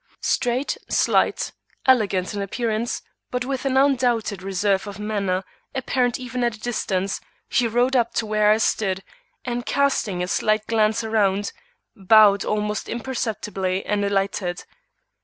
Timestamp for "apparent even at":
5.75-6.55